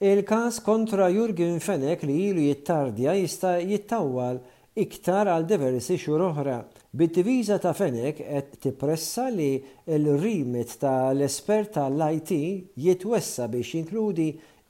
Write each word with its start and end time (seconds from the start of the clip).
Il-kas 0.00 0.62
kontra 0.62 1.08
Jurgen 1.10 1.58
Fenek 1.58 2.04
li 2.06 2.14
ilu 2.30 2.42
jittardja 2.46 3.16
jista 3.18 3.56
jittawwal 3.58 4.36
iktar 4.78 5.26
għal 5.26 5.46
diversi 5.50 5.96
xhur 5.98 6.22
oħra. 6.28 6.54
Bid-diviża 7.00 7.56
ta' 7.64 7.72
Fenek 7.74 8.20
qed 8.28 8.54
tippressa 8.62 9.24
li 9.34 9.48
l-rimit 9.96 10.76
tal-espert 10.84 11.72
tal-IT 11.80 12.30
jitwessa 12.78 13.48
biex 13.50 13.72
jinkludi 13.74 14.28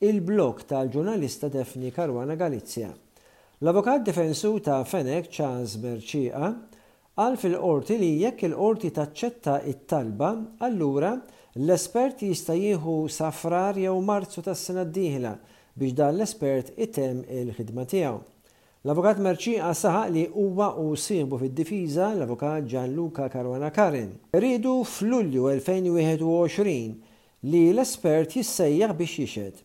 il-blok 0.09 0.65
tal-ġurnalista 0.73 1.53
Defni 1.53 1.93
Karwana 1.93 2.33
Galizja. 2.41 2.89
L-avokat 3.61 4.09
difensu 4.09 4.55
ta' 4.65 4.81
Fenek 4.89 5.29
Charles 5.29 5.77
Merċiqa 5.83 6.49
għal 7.21 7.37
fil-qorti 7.45 8.01
li 8.01 8.15
jekk 8.25 8.49
il-qorti 8.49 8.95
taċċetta 8.97 9.61
it-talba, 9.75 10.33
allura 10.65 11.19
L-espert 11.59 12.21
jista' 12.23 12.55
jieħu 12.55 12.93
safrar 13.11 13.75
jew 13.83 13.97
marzu 14.07 14.45
tas-sena 14.47 14.85
d-dieħla 14.87 15.31
biex 15.75 15.95
dan 15.99 16.13
l-espert 16.15 16.69
item 16.85 17.25
il-ħidma 17.35 17.83
tiegħu. 17.91 18.19
L-Avukat 18.87 19.19
Merċi 19.27 19.57
saħaq 19.75 20.13
li 20.15 20.21
huwa 20.39 20.69
u 20.79 20.93
sieħbu 20.95 21.41
fid-difiża 21.41 22.13
l-Avukat 22.15 22.69
Gianluca 22.71 23.27
Caruana 23.33 23.73
Karin. 23.75 24.13
Ridu 24.45 24.77
f'Lulju 24.87 25.49
2021 25.49 26.93
li 27.51 27.63
l-espert 27.73 28.37
jissejjaħ 28.39 28.95
biex 29.01 29.25
jixed. 29.27 29.57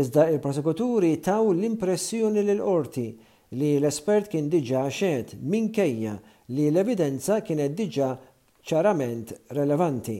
Iżda 0.00 0.24
il-prosekuturi 0.32 1.10
taw 1.26 1.50
l-impressjoni 1.52 2.46
l 2.46 2.54
qorti 2.64 3.08
li 3.60 3.74
l-espert 3.76 4.32
kien 4.32 4.48
diġa 4.48 4.86
xed 4.88 5.36
minkejja 5.42 6.16
li 6.56 6.70
l-evidenza 6.72 7.42
kienet 7.42 7.76
diġa 7.82 8.08
ċarament 8.72 9.36
relevanti. 9.60 10.16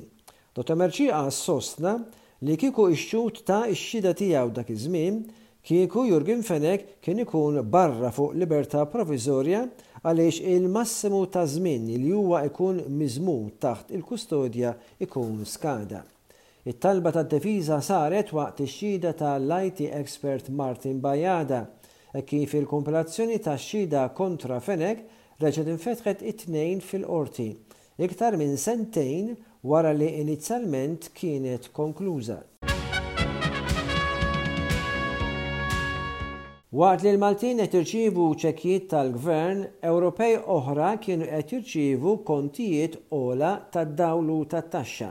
Dr. 0.56 0.72
Merċiqa 0.72 1.26
sostna 1.28 1.98
li 2.40 2.54
kiku 2.56 2.86
ixċut 2.88 3.42
ta' 3.44 3.66
ix 3.68 3.82
tijaw 4.00 4.14
tiegħu 4.16 4.52
dak 4.56 4.70
iż-żmien 4.72 5.18
kieku 5.68 6.06
Jurgin 6.08 6.40
Fenek 6.46 6.86
kien 7.04 7.18
ikun 7.20 7.58
barra 7.68 8.08
fuq 8.14 8.32
libertà 8.40 8.86
provizorja 8.88 9.66
għaliex 10.00 10.40
il-massimu 10.56 11.20
ta' 11.28 11.44
żmien 11.44 11.84
li 11.98 12.08
huwa 12.08 12.40
ikun 12.48 12.80
miżmum 12.96 13.50
taħt 13.60 13.92
il-kustodja 13.98 14.72
ikun 15.04 15.42
skada. 15.48 16.00
It-talba 16.66 17.12
ta' 17.14 17.26
defiża 17.30 17.82
saret 17.84 18.32
waqt 18.34 18.62
ix-xhieda 18.64 19.12
ta' 19.18 19.34
l-IT 19.36 19.82
expert 19.94 20.48
Martin 20.48 21.02
Bajada 21.04 21.66
e 22.16 22.22
kif 22.24 22.54
il-kompilazzjoni 22.56 23.42
ta' 23.44 23.58
xhieda 23.60 24.08
kontra 24.16 24.62
Fenek 24.64 25.04
reċed 25.36 25.68
infetħet 25.68 26.24
it-tnejn 26.32 26.80
fil-qorti. 26.80 27.50
Iktar 28.00 28.36
minn 28.40 28.56
sentejn 28.60 29.34
wara 29.66 29.88
li 29.92 30.06
inizjalment 30.06 31.10
kienet 31.14 31.68
konkluża. 31.74 32.38
Waqt 36.76 37.04
li 37.06 37.12
l-Maltin 37.14 37.58
qed 37.62 37.72
irċievu 37.78 38.24
ċekjiet 38.42 38.86
tal-Gvern, 38.90 39.62
Ewropej 39.90 40.34
oħra 40.56 40.90
kienu 41.00 41.24
qed 41.30 41.52
jirċievu 41.54 42.12
kontijiet 42.28 42.98
ola 43.16 43.54
tad-dawlu 43.74 44.38
tat-taxxa. 44.52 45.10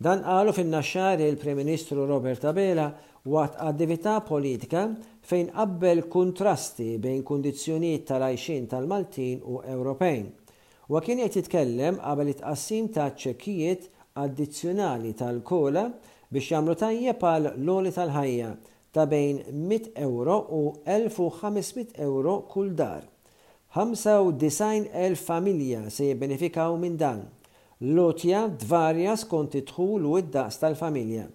Dan 0.00 0.22
qalu 0.26 0.52
fin-naxxar 0.56 1.22
il-Prim 1.26 1.56
Ministru 1.62 2.04
Robert 2.08 2.44
Abela 2.50 2.90
waqt 3.32 3.56
attività 3.68 4.18
politika 4.20 4.86
fejn 5.28 5.50
qabbel 5.56 6.04
kontrasti 6.12 6.92
bejn 7.00 7.24
kundizzjonijiet 7.26 8.04
tal-għajxin 8.10 8.68
tal-Maltin 8.72 9.40
u 9.46 9.62
Ewropejn. 9.66 10.28
Wa 10.92 10.98
kien 11.04 11.20
qed 11.22 11.34
jitkellem 11.36 11.98
qabel 12.02 12.30
it-qassim 12.32 12.86
ta' 12.94 13.12
ċekkijiet 13.22 13.84
addizzjonali 14.22 15.12
tal-kola 15.20 15.84
biex 16.34 16.48
jagħmlu 16.52 16.74
tajjeb 16.80 17.20
għal 17.28 17.46
loli 17.68 17.92
tal-ħajja 17.98 18.48
ta' 18.96 19.04
bejn 19.12 19.36
100 19.68 19.92
euro 20.06 20.38
u 20.56 20.62
1500 20.88 21.94
euro 22.08 22.34
kull 22.54 22.72
dar. 22.80 23.04
95,000 23.76 25.14
familja 25.22 25.84
se 25.98 26.08
jibbenefikaw 26.08 26.74
minn 26.82 26.98
dan. 27.04 27.20
Lotja 27.94 28.42
dvarja 28.64 29.14
skont 29.22 29.54
idħul 29.62 30.08
u 30.10 30.16
id-daqs 30.24 30.58
tal-familja 30.64 31.28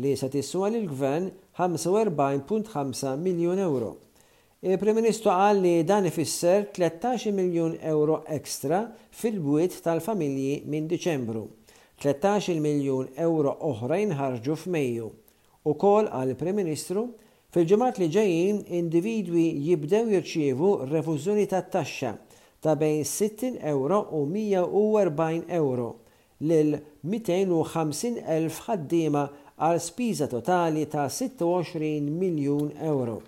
li 0.00 0.16
se 0.22 0.32
tiswa 0.38 0.72
l-gvern 0.72 1.28
45.5 1.60 3.14
miljon 3.28 3.60
euro. 3.68 3.92
Il-Prim 4.64 4.94
Ministru 4.94 5.28
qal 5.34 5.58
li 5.64 5.82
dan 5.82 6.04
ifisser 6.06 6.68
13 6.72 7.32
miljun 7.34 7.72
euro 7.92 8.20
ekstra 8.34 8.78
fil-bwiet 9.20 9.80
tal-familji 9.82 10.60
minn 10.70 10.84
Diċembru. 10.92 11.40
13 12.04 12.60
miljun 12.62 13.08
euro 13.24 13.56
oħrajn 13.70 14.14
ħarġu 14.20 14.54
f'Mejju. 14.60 15.08
U 15.66 15.72
kol 15.82 16.06
għal 16.06 16.30
Prim 16.42 16.60
Ministru 16.62 17.02
fil-ġemat 17.56 17.98
li 17.98 18.06
ġejjin 18.14 18.60
individwi 18.82 19.48
jibdew 19.66 20.04
jirċievu 20.14 20.70
refużuni 20.92 21.48
tat-taxxa 21.56 22.14
ta' 22.62 22.76
bejn 22.84 23.02
60 23.02 23.58
euro 23.74 23.98
u 24.20 24.22
140 24.30 25.50
euro 25.58 25.88
lil 26.52 26.76
250 27.02 28.22
elf 28.38 28.62
ħaddiema 28.68 29.26
għal 29.58 29.82
spiża 29.90 30.30
totali 30.36 30.86
ta' 30.94 31.10
26 31.10 31.98
miljun 32.22 32.76
euro. 32.94 33.18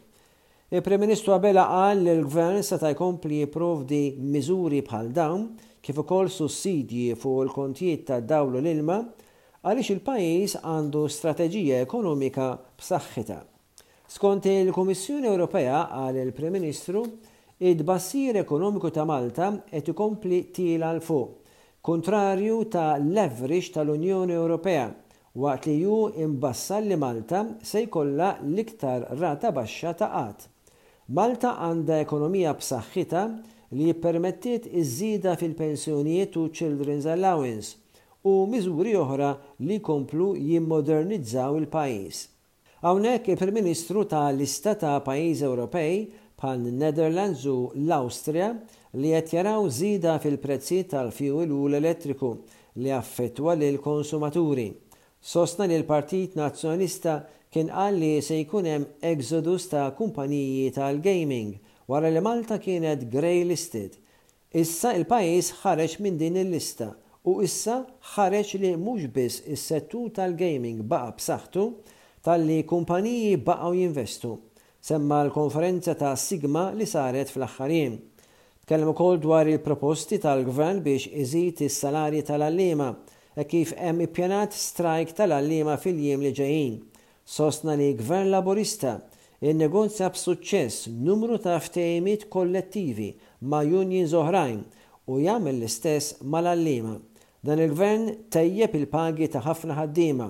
Il-Prim 0.74 0.98
Ministru 0.98 1.30
Abela 1.30 1.66
qal 1.68 2.00
li 2.02 2.10
l-Gvern 2.16 2.58
seta' 2.60 2.88
jkompli 2.96 3.36
jipprovdi 3.44 3.98
miżuri 4.32 4.80
bħal 4.82 5.08
dawn 5.14 5.44
kif 5.86 6.00
ukoll 6.02 6.26
sussidji 6.34 7.12
fuq 7.14 7.44
il-kontijiet 7.44 8.00
ta' 8.08 8.16
dawlu 8.18 8.58
l-ilma 8.58 8.96
għaliex 9.62 9.92
il-pajjiż 9.94 10.56
għandu 10.72 11.02
strateġija 11.14 11.76
ekonomika 11.84 12.48
b'saħħitha. 12.80 13.36
Skont 14.16 14.48
il-Kummissjoni 14.50 15.30
Ewropea 15.30 15.78
għal 16.00 16.18
il-Prim 16.24 16.56
Ministru, 16.58 17.04
id-bassir 17.70 18.40
ekonomiku 18.42 18.90
ta' 18.98 19.04
Malta 19.06 19.52
qed 19.70 19.92
ikompli 19.94 20.40
til 20.58 20.82
għal 20.88 20.98
fuq 21.06 21.52
kontrarju 21.86 22.56
ta' 22.74 22.96
leverage 22.98 23.70
tal-Unjoni 23.78 24.34
Ewropea 24.40 24.88
waqt 25.38 25.70
li 25.70 25.76
ju 25.84 26.00
imbassalli 26.26 26.96
li 26.96 26.98
Malta 27.06 27.44
se 27.62 27.84
jkollha 27.86 28.32
l-iktar 28.42 29.06
rata 29.22 29.54
baxxa 29.54 29.94
ta' 30.02 30.10
qatt. 30.16 30.50
Malta 31.12 31.50
għandha 31.68 31.98
ekonomija 32.00 32.54
b'saħħitha 32.56 33.22
li 33.76 33.88
jippermettiet 33.90 34.68
iż-żida 34.70 35.34
fil-pensjonijiet 35.36 36.38
u 36.40 36.44
Children's 36.48 37.04
Allowance 37.12 37.74
u 38.24 38.46
miżuri 38.48 38.94
oħra 38.96 39.34
li 39.68 39.76
komplu 39.84 40.30
jimmodernizzaw 40.40 41.58
il-pajis. 41.60 42.22
Hawnhekk 42.88 43.34
il-Prim-Ministru 43.34 44.06
tal-Lista 44.08 44.72
ta' 44.80 44.94
pajjiż 45.04 45.44
Ewropej 45.50 45.98
pan 46.40 46.64
Netherlands 46.78 47.44
u 47.48 47.58
l-Awstrija 47.76 48.48
li 48.96 49.12
qed 49.12 49.36
jaraw 49.36 49.68
żida 49.72 50.16
fil 50.24 50.38
prezzijiet 50.40 50.94
tal-fjuwil 50.94 51.52
u 51.52 51.62
l-elettriku 51.68 52.32
li 52.80 52.88
affettwa 52.96 53.52
lill 53.60 53.76
konsumaturi. 53.84 54.70
Sostna 55.20 55.68
li 55.68 55.76
l-Partit 55.82 56.36
Nazzjonista 56.40 57.20
kien 57.54 57.68
qal 57.70 57.94
li 58.02 58.08
se 58.26 58.34
jkun 58.40 58.66
hemm 58.66 58.84
exodus 59.12 59.68
ta' 59.70 59.92
kumpaniji 59.94 60.72
tal-gaming 60.74 61.52
wara 61.90 62.08
li 62.10 62.18
Malta 62.24 62.56
kienet 62.58 63.04
grey 63.12 63.44
listed. 63.46 63.92
Issa 64.58 64.90
il-pajis 64.98 65.52
ħareġ 65.60 65.92
minn 66.02 66.18
din 66.18 66.38
il-lista 66.40 66.88
u 67.30 67.36
issa 67.46 67.76
ħareġ 68.16 68.48
li 68.62 68.72
mhux 68.80 69.04
biss 69.14 69.44
is 69.54 69.62
settu 69.70 70.08
tal-gaming 70.16 70.82
baqa' 70.90 71.12
b'saħħtu 71.20 71.66
tal-li 72.26 72.58
kumpaniji 72.72 73.36
baqgħu 73.46 73.72
jinvestu. 73.78 74.32
Semma 74.84 75.20
l-konferenza 75.24 75.94
ta' 75.96 76.10
Sigma 76.18 76.72
li 76.74 76.88
saret 76.90 77.30
fl 77.32 77.46
aħħarin 77.46 77.94
Tkellmu 78.64 78.94
ukoll 78.96 79.18
dwar 79.20 79.46
il-proposti 79.54 80.18
tal-gvern 80.18 80.80
biex 80.86 81.06
iżid 81.22 81.62
is-salarji 81.68 82.24
tal-allima 82.26 82.90
e 83.38 83.44
kif 83.46 83.74
hemm 83.76 84.00
ippjanat 84.08 84.56
strajk 84.56 85.14
tal-allima 85.20 85.76
fil-jiem 85.78 86.24
li 86.24 86.32
ġejjin. 86.38 86.74
Sostna 87.24 87.72
li 87.76 87.88
gvern 87.96 88.28
laborista 88.30 88.98
il-negozja 89.40 90.10
b'suċċess 90.12 90.90
numru 91.06 91.38
ta' 91.40 91.56
ftehimiet 91.62 92.26
kollettivi 92.32 93.14
ma' 93.48 93.64
unions 93.64 94.12
oħrajn 94.14 94.60
u 95.08 95.18
jagħmel 95.22 95.54
l-istess 95.58 96.18
mal-allima. 96.20 96.98
Dan 97.44 97.60
il-gvern 97.64 98.04
tejjeb 98.34 98.76
il-pagi 98.76 99.30
ta' 99.32 99.42
ħafna 99.44 99.76
ħaddiema 99.80 100.28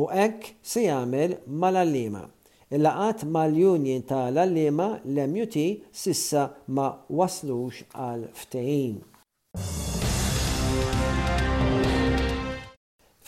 u 0.00 0.08
hekk 0.12 0.54
se 0.64 0.86
jagħmel 0.88 1.36
mal-allima. 1.60 2.24
Il-laqat 2.70 3.26
mal-union 3.36 4.02
ta' 4.08 4.24
l-allima 4.32 4.94
l-MUT 5.04 5.68
sissa 5.92 6.48
ma 6.72 6.88
waslux 7.10 7.84
għal 7.92 8.28
ftehim. 8.32 9.04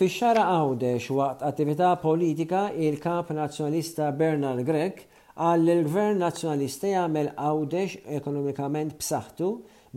Fix-xara 0.01 0.43
għawdex 0.51 1.11
waqt 1.13 1.43
attività 1.45 1.89
politika 2.01 2.61
il-kap 2.85 3.29
nazjonalista 3.37 4.07
Bernal 4.17 4.63
Grek 4.65 5.03
għall 5.37 5.69
il-gvern 5.75 6.23
nazjonalista 6.25 6.89
jagħmel 6.95 7.29
għawdex 7.35 7.99
ekonomikament 8.21 8.97
b'saħħtu 8.97 9.51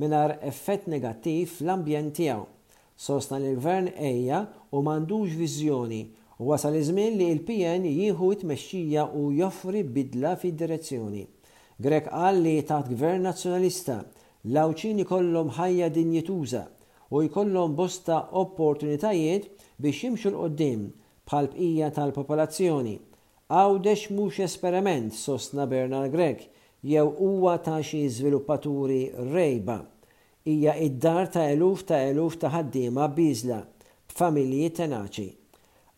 mingħajr 0.04 0.36
effett 0.52 0.90
negattiv 0.96 1.48
fl-ambjent 1.54 2.12
tiegħu. 2.20 2.44
Sostna 3.06 3.40
li 3.40 3.54
l-gvern 3.54 3.88
ejja 4.12 4.42
u 4.76 4.84
m'għandux 4.84 5.40
viżjoni 5.46 6.02
u 6.44 6.52
wasal 6.52 6.76
iż-żmien 6.82 7.16
li 7.16 7.32
l-PN 7.38 7.88
jieħu 7.94 8.34
tmexxija 8.44 9.08
u 9.16 9.30
joffri 9.40 9.86
bidla 9.96 10.36
fid-direzzjoni. 10.44 11.24
Grek 11.80 12.12
qal 12.12 12.44
li 12.44 12.58
taħt 12.68 12.92
gvern 13.00 13.30
nazzjonalista 13.32 14.02
lawċini 14.60 15.08
kollhom 15.08 15.56
ħajja 15.56 15.88
dinjituża 15.88 16.68
u 17.16 17.24
jkollhom 17.24 17.72
bosta 17.80 18.18
opportunitajiet 18.46 19.48
biex 19.82 20.00
jimxu 20.04 20.30
l-qoddim 20.34 20.82
bħal 21.28 21.46
bqija 21.54 21.88
tal-popolazzjoni. 21.96 22.96
Għawdex 23.60 24.10
mhux 24.18 24.42
esperiment 24.46 25.14
sostna 25.16 25.64
Bernard 25.72 26.12
Grek 26.14 26.42
jew 26.86 27.06
huwa 27.18 27.54
ta' 27.64 27.80
xi 27.86 28.02
żviluppaturi 28.16 29.00
rejba. 29.36 29.78
Hija 30.46 30.76
id-dar 30.86 31.30
ta' 31.34 31.46
eluf 31.54 31.86
ta' 31.88 32.02
eluf 32.10 32.36
ta' 32.42 32.52
ħaddiema 32.54 33.08
biżla 33.18 33.62
b'familji 34.10 34.70
tenaċi. 34.80 35.28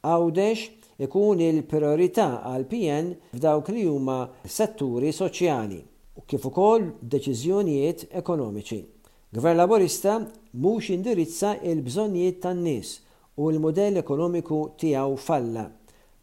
Għawdex 0.08 0.68
ikun 1.08 1.42
il-priorità 1.48 2.28
għal 2.52 2.68
PN 2.72 3.12
f'dawk 3.36 3.74
li 3.74 3.88
huma 3.90 4.20
setturi 4.46 5.10
soċjali 5.12 5.82
u 6.22 6.28
kif 6.30 6.46
ukoll 6.50 6.92
deċiżjonijiet 7.02 8.08
ekonomiċi. 8.22 8.82
Gvern 9.38 9.60
Laborista 9.60 10.22
mhux 10.60 10.90
indirizza 10.94 11.52
il-bżonnijiet 11.70 12.40
tan-nies 12.44 12.90
u 13.44 13.50
l-modell 13.54 14.00
ekonomiku 14.02 14.60
tiegħu 14.82 15.18
falla. 15.26 15.68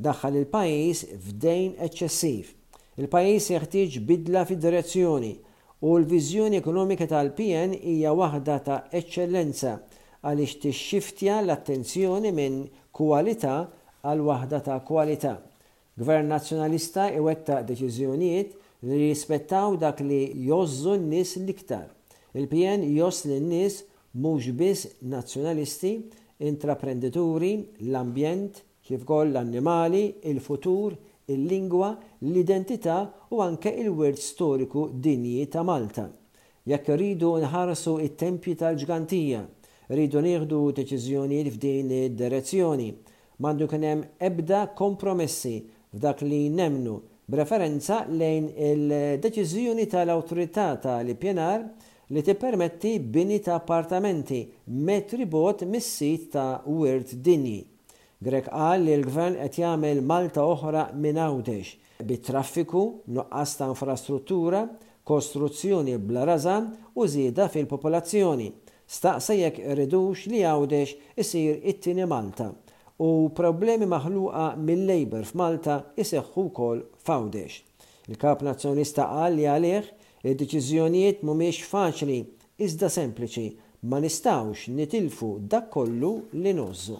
Daħħal 0.02 0.38
il-pajjiż 0.40 1.02
f'dejn 1.26 1.76
eċċessiv. 1.86 2.48
Il-pajjiż 2.98 3.50
jeħtieġ 3.54 3.98
bidla 4.08 4.42
fid-direzzjoni 4.48 5.32
u 5.86 5.92
l-viżjoni 6.00 6.58
ekonomika 6.58 7.06
tal-PN 7.14 7.76
hija 7.78 8.14
waħda 8.18 8.56
ta' 8.66 8.80
eċċellenza 8.98 9.76
għaliex 10.26 10.58
tixxiftja 10.66 11.38
l-attenzjoni 11.44 12.34
minn 12.34 12.58
kwalità 12.96 13.56
għal 14.02 14.24
waħda 14.32 14.62
ta' 14.66 14.80
kwalità. 14.88 15.36
Gvern 15.94 16.34
nazzjonalista 16.34 17.06
iwetta 17.14 17.60
deċiżjonijiet 17.70 18.58
li 18.90 19.02
jispettaw 19.12 19.78
dak 19.78 20.02
li 20.02 20.22
jozzu 20.48 20.96
n-nies 20.98 21.36
l-iktar. 21.38 21.86
Il-PN 22.34 22.82
jos 22.98 23.22
l-nies 23.30 23.84
mhux 24.16 24.50
biss 24.52 24.90
nazzjonalisti, 25.00 26.08
intraprendituri, 26.38 27.70
l-ambjent, 27.86 28.62
kif 28.84 29.02
koll 29.04 29.30
l-annimali, 29.32 30.18
il-futur, 30.28 30.96
il-lingwa, 31.32 31.96
l-identità 32.18 32.98
u 33.30 33.38
anke 33.40 33.70
il-wirt 33.70 34.18
storiku 34.18 34.90
dinji 34.92 35.46
ta' 35.48 35.62
Malta. 35.64 36.10
Jekk 36.64 36.88
rridu 36.96 37.32
nħarsu 37.42 37.96
it-tempji 38.06 38.54
tal-ġgantija, 38.60 39.40
rridu 39.90 40.20
nieħdu 40.24 40.60
deċiżjonijiet 40.80 41.50
f'din 41.52 41.90
id-direzzjoni. 42.04 42.88
Mandu 43.44 43.66
kien 43.68 43.82
hemm 43.84 44.04
ebda 44.22 44.62
kompromessi 44.78 45.56
f'dak 45.94 46.22
li 46.22 46.46
nemnu 46.52 46.94
b'referenza 47.26 48.04
lejn 48.12 48.48
il-deċiżjoni 48.68 49.88
tal-awtorità 49.92 50.68
tal-pjenar 50.84 51.66
li 52.14 52.22
tippermetti 52.22 53.00
bini 53.00 53.40
ta' 53.42 53.56
appartamenti 53.58 54.38
metri 54.86 55.26
bot 55.26 55.64
mis-sit 55.66 56.28
ta' 56.32 56.62
Wirt 56.64 57.10
Dinji. 57.26 57.64
Grek 58.22 58.46
qal 58.50 58.84
li 58.86 58.92
l-gvern 59.00 59.34
qed 59.40 59.56
jagħmel 59.64 60.02
Malta 60.06 60.44
oħra 60.46 60.84
minn 61.02 61.18
għawdex 61.18 62.04
bit-traffiku, 62.10 62.84
nuqqas 63.16 63.56
ta' 63.58 63.66
infrastruttura, 63.72 64.62
kostruzzjoni 65.04 65.96
bla 65.98 66.22
razan 66.30 66.68
u 66.94 67.08
żieda 67.10 67.48
fil-popolazzjoni. 67.50 68.46
Staqsa 68.94 69.34
jekk 69.40 69.64
irridux 69.72 70.28
li 70.30 70.44
għawdex 70.46 70.94
isir 71.24 71.58
it-tieni 71.72 72.06
Malta 72.06 72.52
u 73.02 73.10
problemi 73.34 73.90
maħluqa 73.90 74.46
mill-Labor 74.62 75.26
f'Malta 75.32 75.80
iseħħu 75.98 76.46
kol 76.54 76.86
f'għawdex. 77.02 77.60
Il-kap 78.12 78.46
nazzjonista 78.46 79.10
qal 79.16 79.34
li 79.40 79.50
għalih 79.56 79.92
Id-deċiżjonijiet 80.24 81.18
mhumiex 81.20 81.58
faċli 81.68 82.14
iżda 82.64 82.88
sempliċi 82.94 83.42
ma 83.92 83.98
nistawx 84.00 84.62
nitilfu 84.72 85.28
dak 85.52 85.66
kollu 85.74 86.12
li 86.38 86.54
nozzu. 86.56 86.94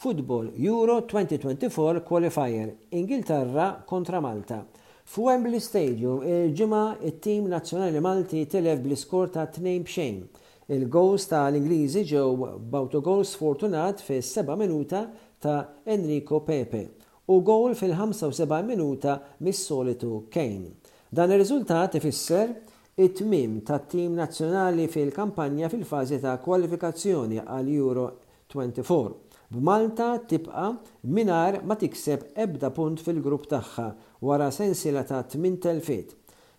Football 0.00 0.54
Euro 0.56 0.96
2024 1.02 2.00
Qualifier 2.08 2.72
Ingilterra 2.96 3.82
kontra 3.86 4.22
Malta. 4.24 4.62
Fu 5.04 5.26
Wembley 5.28 5.60
Stadium 5.60 6.24
il-ġimgħa 6.24 6.84
it-tim 7.12 7.50
nazzjonali 7.52 8.00
Malti 8.00 8.46
telef 8.48 8.80
bl-iskor 8.80 9.28
ta' 9.36 9.50
2 9.58 9.76
b'xejn. 9.84 10.22
il 10.70 10.86
gowls 10.86 11.24
tal-Ingliżi 11.26 12.04
ġew 12.06 12.28
b'autogols 12.70 13.32
fortunat 13.34 13.98
fis 14.06 14.28
seba' 14.36 14.54
minuta 14.56 15.00
ta' 15.40 15.76
Enrico 15.84 16.42
Pepe 16.42 16.90
u 17.24 17.40
gol 17.42 17.74
fil-75 17.74 18.62
minuta 18.66 19.14
mis-solitu 19.40 20.26
Kane. 20.34 20.74
Dan 21.08 21.32
ir-riżultat 21.32 21.96
ifisser 21.96 22.52
it-tmim 22.96 23.62
ta' 23.64 23.80
tim 23.92 24.18
nazzjonali 24.20 24.84
fil-kampanja 24.92 25.72
fil-fazi 25.72 26.20
ta' 26.20 26.36
kwalifikazzjoni 26.44 27.40
għal 27.40 27.72
Euro 27.80 28.06
24. 28.52 29.16
B'Malta 29.50 30.10
tibqa 30.30 30.68
minar 31.10 31.62
ma 31.66 31.74
tikseb 31.80 32.28
ebda 32.44 32.68
punt 32.70 33.00
fil-grupp 33.02 33.48
tagħha 33.50 33.88
wara 34.20 34.52
sensila 34.54 35.06
ta' 35.08 35.24
8 35.24 35.56
telfiet 35.64 36.12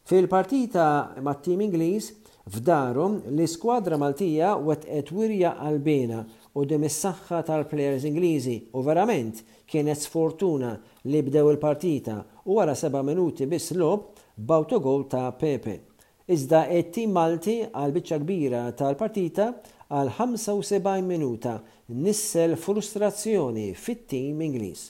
Fil-partita 0.06 1.08
mat 1.24 1.44
tim 1.46 1.62
Ingliż 1.62 2.08
f'darhom 2.52 3.20
l-iskwadra 3.36 4.00
Maltija 4.02 4.54
qed 4.66 5.12
wirja 5.14 5.52
għalbena 5.68 6.24
u 6.58 6.64
dim 6.68 6.88
is-saħħa 6.88 7.42
tal-plejers 7.50 8.08
Ingliżi 8.10 8.56
u 8.76 8.82
verament 8.88 9.44
kienet 9.72 10.02
sfortuna 10.02 10.72
li 11.06 11.22
bdew 11.28 11.52
il-partita 11.54 12.18
u 12.50 12.58
wara 12.58 12.74
seba' 12.82 13.04
minuti 13.12 13.48
biss 13.54 13.76
lob 13.78 14.08
bawtu 14.52 14.82
gol 14.88 15.06
ta' 15.14 15.28
Pepe. 15.44 15.78
Iżda 16.34 16.64
it-tim 16.80 17.14
Malti 17.20 17.60
għal 17.70 17.94
biċċa 18.00 18.20
kbira 18.24 18.64
tal-partita 18.82 19.52
għal 19.92 20.10
75 20.18 21.06
minuta 21.14 21.60
nissel 21.94 22.58
frustrazzjoni 22.58 23.70
fit-tim 23.86 24.42
Ingliż. 24.50 24.90